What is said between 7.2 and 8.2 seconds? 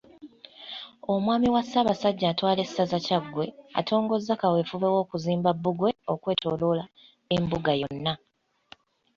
Embuga yonna.